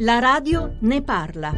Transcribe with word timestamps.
La 0.00 0.18
radio 0.18 0.74
ne 0.80 1.00
parla. 1.00 1.54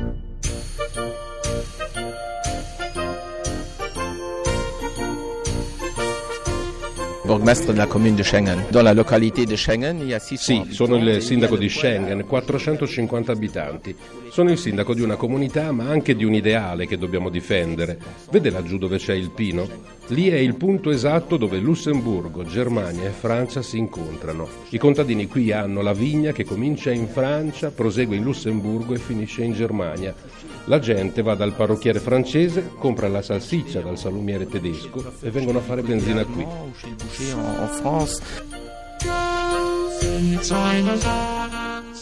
Borgmestre 7.24 7.72
della 7.72 7.86
Comune 7.86 8.14
di 8.14 8.22
Schengen. 8.22 8.66
Dans 8.70 8.84
la 8.84 8.92
localité 8.92 9.44
di 9.44 9.56
Schengen 9.56 9.98
il 9.98 10.06
y 10.06 10.14
a 10.14 10.20
600 10.20 10.66
Sì, 10.68 10.72
sono 10.72 10.96
il 10.96 11.20
sindaco 11.20 11.56
di 11.56 11.68
Schengen, 11.68 12.24
450 12.24 13.32
abitanti. 13.32 13.96
Sono 14.30 14.50
il 14.50 14.58
sindaco 14.58 14.94
di 14.94 15.00
una 15.02 15.16
comunità, 15.16 15.72
ma 15.72 15.88
anche 15.88 16.14
di 16.14 16.24
un 16.24 16.34
ideale 16.34 16.86
che 16.86 16.98
dobbiamo 16.98 17.28
difendere. 17.28 17.98
Vede 18.30 18.50
laggiù 18.50 18.78
dove 18.78 18.98
c'è 18.98 19.14
il 19.14 19.30
pino? 19.30 19.68
Lì 20.08 20.28
è 20.28 20.36
il 20.36 20.54
punto 20.54 20.90
esatto 20.90 21.36
dove 21.36 21.58
Lussemburgo, 21.58 22.44
Germania 22.44 23.08
e 23.08 23.12
Francia 23.12 23.62
si 23.62 23.78
incontrano. 23.78 24.48
I 24.70 24.78
contadini 24.78 25.26
qui 25.26 25.52
hanno 25.52 25.82
la 25.82 25.92
vigna 25.92 26.32
che 26.32 26.44
comincia 26.44 26.90
in 26.90 27.08
Francia, 27.08 27.70
prosegue 27.70 28.16
in 28.16 28.22
Lussemburgo 28.22 28.94
e 28.94 28.98
finisce 28.98 29.42
in 29.42 29.52
Germania. 29.52 30.14
La 30.66 30.78
gente 30.78 31.22
va 31.22 31.34
dal 31.34 31.54
parrucchiere 31.54 31.98
francese, 31.98 32.70
compra 32.78 33.08
la 33.08 33.22
salsiccia 33.22 33.80
dal 33.80 33.98
salumiere 33.98 34.46
tedesco 34.46 35.12
e 35.20 35.30
vengono 35.30 35.58
a 35.58 35.62
fare 35.62 35.82
benzina 35.82 36.24
qui. 36.24 36.46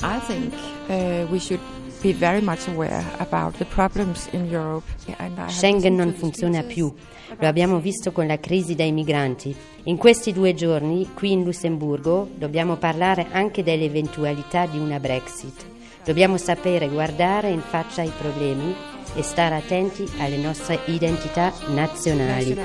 I 0.03 0.21
think 0.27 0.53
uh, 0.89 1.27
we 1.31 1.39
should 1.39 1.61
be 2.03 2.13
very 2.13 2.41
much 2.41 2.69
aware 2.69 3.05
about 3.19 3.57
the 3.59 3.65
problems 3.65 4.29
in 4.33 4.47
Europe. 4.47 4.85
And 5.19 5.39
I 5.39 5.43
have 5.43 5.53
Schengen 5.53 5.95
non 5.95 6.13
funziona 6.13 6.63
più, 6.63 6.93
lo 7.39 7.47
abbiamo 7.47 7.79
visto 7.81 8.13
con 8.13 8.27
la 8.27 8.39
crisi 8.39 8.75
dei 8.75 8.93
migranti. 8.93 9.55
In 9.85 9.97
questi 9.97 10.33
due 10.33 10.55
giorni, 10.55 11.09
qui 11.15 11.33
in 11.33 11.45
Lussemburgo, 11.45 12.29
dobbiamo 12.35 12.77
parlare 12.77 13.27
anche 13.31 13.63
dell'eventualità 13.63 14.67
di 14.67 14.79
una 14.79 14.99
Brexit. 14.99 15.65
Dobbiamo 16.05 16.37
sapere 16.37 16.89
guardare 16.89 17.51
in 17.51 17.61
faccia 17.61 18.03
ai 18.03 18.13
problemi 18.17 18.75
e 19.15 19.23
stare 19.23 19.57
attenti 19.57 20.09
alle 20.19 20.37
nostre 20.37 20.81
identità 20.87 21.53
nazionali. 21.69 22.57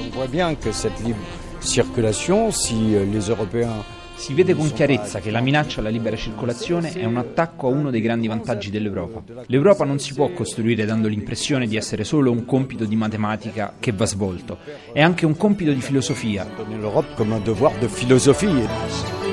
On 0.00 0.10
voit 0.10 0.30
bien 0.30 0.56
que 0.56 0.72
cette 0.72 1.00
libre 1.02 1.20
circulation, 1.60 2.50
si 2.50 2.94
euh, 2.94 3.04
les 3.04 3.28
Européens 3.28 3.84
Si 4.18 4.34
vede 4.34 4.54
con 4.54 4.70
chiarezza 4.72 5.20
che 5.20 5.30
la 5.30 5.40
minaccia 5.40 5.78
alla 5.78 5.88
libera 5.88 6.16
circolazione 6.16 6.92
è 6.92 7.04
un 7.04 7.16
attacco 7.16 7.68
a 7.68 7.70
uno 7.70 7.90
dei 7.90 8.00
grandi 8.00 8.26
vantaggi 8.26 8.68
dell'Europa. 8.68 9.22
L'Europa 9.46 9.84
non 9.84 10.00
si 10.00 10.12
può 10.12 10.30
costruire 10.32 10.84
dando 10.84 11.06
l'impressione 11.06 11.68
di 11.68 11.76
essere 11.76 12.02
solo 12.02 12.32
un 12.32 12.44
compito 12.44 12.84
di 12.84 12.96
matematica 12.96 13.74
che 13.78 13.92
va 13.92 14.06
svolto, 14.06 14.58
è 14.92 15.00
anche 15.00 15.24
un 15.24 15.36
compito 15.36 15.72
di 15.72 15.80
filosofia. 15.80 16.44
donnent 16.56 16.80
l'Europe 16.80 17.14
comme 17.14 17.34
un 17.36 17.42
devoir 17.42 17.78
de 17.78 17.86
philosophie. 17.86 19.27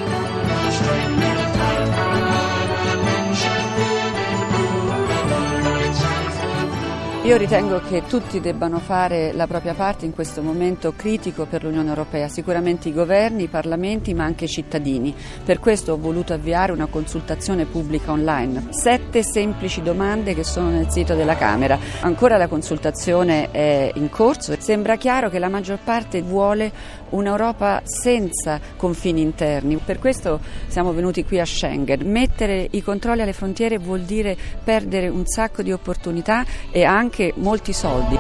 Io 7.26 7.38
ritengo 7.38 7.80
che 7.80 8.04
tutti 8.08 8.40
debbano 8.40 8.78
fare 8.78 9.34
la 9.34 9.48
propria 9.48 9.74
parte 9.74 10.06
in 10.06 10.14
questo 10.14 10.44
momento 10.44 10.94
critico 10.96 11.48
per 11.48 11.64
l'Unione 11.64 11.90
Europea, 11.90 12.28
sicuramente 12.28 12.90
i 12.90 12.94
governi, 12.94 13.46
i 13.46 13.48
parlamenti, 13.48 14.14
ma 14.14 14.26
anche 14.26 14.46
i 14.46 14.48
cittadini. 14.48 15.12
Per 15.44 15.58
questo 15.58 15.94
ho 15.94 15.98
voluto 15.98 16.34
avviare 16.34 16.72
una 16.72 16.86
consultazione 16.86 17.66
pubblica 17.66 18.12
online. 18.12 18.68
Sette 18.70 19.24
semplici 19.24 19.82
domande 19.82 20.36
che 20.36 20.44
sono 20.44 20.70
nel 20.70 20.92
sito 20.92 21.16
della 21.16 21.36
Camera. 21.36 21.80
Ancora 22.02 22.38
la 22.38 22.48
consultazione 22.48 23.50
è 23.50 23.90
in 23.96 24.12
corso. 24.12 24.54
Sembra 24.60 24.96
chiaro 24.96 25.32
che 25.32 25.40
la 25.40 25.50
maggior 25.50 25.80
parte 25.84 26.22
vuole 26.22 26.72
un'Europa 27.10 27.82
senza 27.86 28.60
confini 28.76 29.22
interni. 29.22 29.78
Per 29.78 29.98
questo 29.98 30.40
siamo 30.68 30.94
venuti 30.94 31.24
qui 31.24 31.40
a 31.40 31.46
Schengen. 31.46 32.08
Mettere 32.08 32.68
i 32.70 32.84
controlli 32.84 33.22
alle 33.22 33.34
frontiere 33.34 33.80
vuol 33.80 34.02
dire 34.02 34.38
perdere 34.64 35.08
un 35.08 35.26
sacco 35.26 35.64
di 35.64 35.72
opportunità 35.72 36.46
e 36.70 36.84
anche 37.16 37.32
molti 37.38 37.72
soldi. 37.72 38.18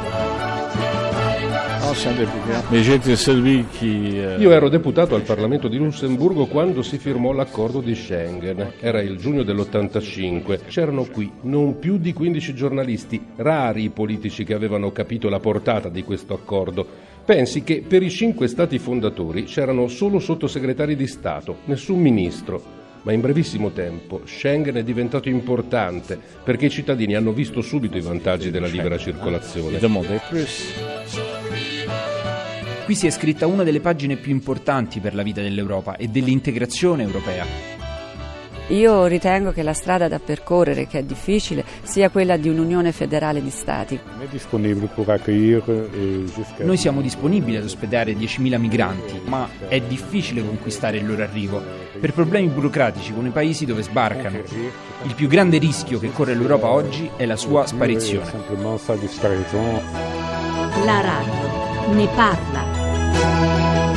Io 4.40 4.52
ero 4.52 4.70
deputato 4.70 5.16
al 5.16 5.22
Parlamento 5.24 5.68
di 5.68 5.78
Lussemburgo 5.78 6.46
quando 6.46 6.82
si 6.82 6.98
firmò 6.98 7.34
l'accordo 7.34 7.82
di 7.82 7.94
Schengen. 7.94 8.74
Era 8.80 9.02
il 9.02 9.18
giugno 9.18 9.44
dell'85. 9.44 10.68
C'erano 10.68 11.06
qui 11.12 11.30
non 11.42 11.78
più 11.78 11.98
di 11.98 12.14
15 12.14 12.54
giornalisti, 12.54 13.22
rari 13.36 13.84
i 13.84 13.90
politici 13.90 14.46
che 14.46 14.54
avevano 14.54 14.92
capito 14.94 15.28
la 15.28 15.40
portata 15.40 15.90
di 15.90 16.04
questo 16.04 16.34
accordo. 16.34 16.88
Pensi 17.26 17.64
che 17.64 17.84
per 17.86 18.02
i 18.02 18.10
cinque 18.10 18.48
stati 18.48 18.80
fondatori 18.80 19.44
c'erano 19.44 19.90
solo 19.90 20.20
sottosegretari 20.20 20.96
di 20.96 21.08
Stato, 21.08 21.58
nessun 21.66 22.00
ministro. 22.00 22.84
Ma 23.06 23.12
in 23.12 23.22
brevissimo 23.22 23.70
tempo 23.70 24.22
Schengen 24.26 24.74
è 24.74 24.84
diventato 24.84 25.30
importante 25.30 26.20
perché 26.44 26.66
i 26.66 26.70
cittadini 26.72 27.14
hanno 27.14 27.34
visto 27.34 27.62
subito 27.62 27.98
i 27.98 28.02
vantaggi 28.02 28.50
della 28.50 28.66
libera 28.66 28.98
circolazione. 28.98 29.78
Qui 32.84 32.96
si 32.96 33.06
è 33.06 33.12
scritta 33.12 33.46
una 33.46 33.62
delle 33.62 33.80
pagine 33.80 34.16
più 34.16 34.32
importanti 34.32 35.00
per 35.02 35.14
la 35.14 35.22
vita 35.22 35.42
dell'Europa 35.42 35.98
e 35.98 36.08
dell'integrazione 36.08 37.04
europea. 37.04 37.75
Io 38.70 39.06
ritengo 39.06 39.52
che 39.52 39.62
la 39.62 39.74
strada 39.74 40.08
da 40.08 40.18
percorrere, 40.20 40.88
che 40.88 41.00
è 41.00 41.04
difficile, 41.04 41.64
sia 41.84 42.10
quella 42.10 42.36
di 42.36 42.50
un'unione 42.50 42.92
federale 42.92 43.42
di 43.44 43.52
Stati. 43.52 44.00
Noi 46.58 46.78
siamo 46.78 47.02
disponibili 47.02 47.58
ad 47.58 47.64
ospedare 47.64 48.14
10.000 48.14 48.58
migranti, 48.58 49.22
ma 49.26 49.48
è 49.68 49.80
difficile 49.80 50.44
conquistare 50.44 50.98
il 50.98 51.06
loro 51.06 51.22
arrivo 51.22 51.62
per 52.00 52.12
problemi 52.14 52.48
burocratici 52.48 53.14
con 53.14 53.26
i 53.26 53.30
paesi 53.30 53.66
dove 53.66 53.84
sbarcano. 53.84 54.40
Il 55.04 55.14
più 55.14 55.28
grande 55.28 55.60
rischio 55.60 56.00
che 56.00 56.12
corre 56.12 56.34
l'Europa 56.34 56.68
oggi 56.68 57.10
è 57.16 57.26
la 57.26 57.36
sua 57.36 57.68
sparizione. 57.68 58.32
La 60.84 61.02
radio 61.02 61.94
ne 61.94 62.08
parla. 62.16 63.95